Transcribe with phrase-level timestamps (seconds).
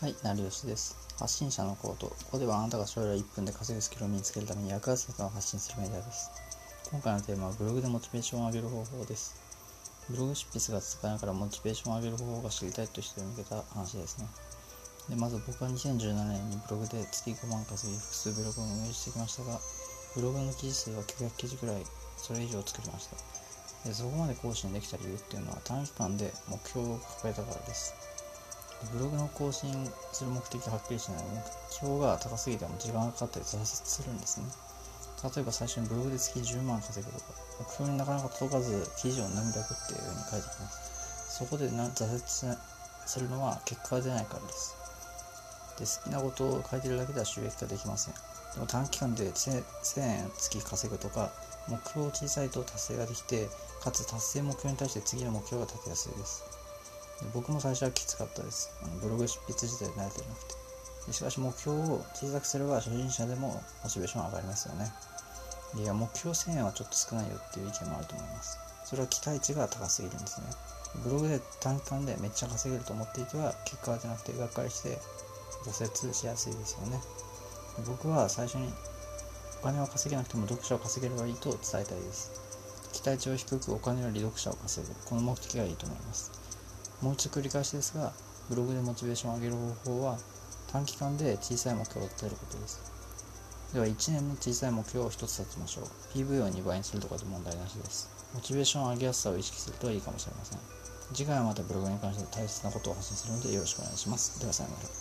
[0.00, 0.96] はい、成吉です。
[1.18, 2.06] 発信者のコート。
[2.06, 6.30] ここではあなたが将来1分で稼ぐスキルを身につけるために役立つことを発信するメディアです。
[6.92, 9.34] 今回のテーマはブログでモチベーションを上げる方法です。
[10.08, 14.28] ブログ執筆が続かないからモチベーションを上げる方法が知りたいという人に向けた話ですね。
[15.10, 19.58] でまず僕は2017年にブログで月5万稼ぎ複数ブログを運営してきましたが、
[20.14, 21.82] ブログの記事数は900記事くらい
[22.16, 23.16] それ以上作りました。
[23.82, 28.07] でそこまで更新できた理由っていうのは短期間で目標を抱えたからです。
[28.98, 29.70] ブログの更新
[30.12, 31.38] する目的がはっきりしない目
[31.70, 34.46] 標が高すぎても時間がかかったり挫折するんですね。
[35.22, 37.24] 例えば最初にブログで月10万稼ぐとか
[37.60, 41.38] 目標になかなか届かず記事を何百っていう風に書いてきます。
[41.38, 42.58] そこで挫折
[43.06, 44.74] するのは結果が出ないからです。
[45.78, 48.14] で好きなことを書いてるだけでは収益化できません。
[48.54, 49.62] でも短期間で1000
[50.00, 51.30] 円月稼ぐとか
[51.68, 53.48] 目標を小さいと達成ができて
[53.80, 56.42] かつ達成目標に対して次の目標が立てやすいです。
[57.34, 58.70] 僕も最初はきつかったです。
[58.82, 61.12] あのブログ執筆自体慣れてなくて。
[61.12, 64.92] しかし目標を小さくすれば初心者でもモチベーション上がりますよね。
[65.76, 68.58] いや目標1000円はちょっと少ないよっていう意見もあると思います。
[68.84, 70.46] それは期待値が高すぎるんですね。
[71.04, 74.98] ブログで短期間でめっちゃ稼げると思っていては結果が出なくてがっかりして
[75.64, 77.00] 挫折しやすいですよね。
[77.86, 78.72] 僕は最初に
[79.60, 82.32] お金は稼げなくても読者を稼げればいいと伝えたいです。
[82.92, 84.94] 期待値を低くお金より読者を稼ぐ。
[85.04, 86.47] この目的がいいと思います。
[87.02, 88.12] もう一度繰り返しですが、
[88.48, 89.54] ブログでモチベーションを上げる
[89.84, 90.18] 方法は、
[90.72, 92.80] 短期間で小さい目標を立てることです。
[93.72, 95.84] では、1年の小さい目標を1つ立てましょう。
[96.12, 98.10] PV を2倍にするとかで問題なしです。
[98.34, 100.58] モチベーションを上げやすさを意識するといいかもしれません。
[101.14, 104.40] 次回はまたブログに関して大切なことを発信するのでよろしくお願いします。
[104.40, 104.98] では、さようなら。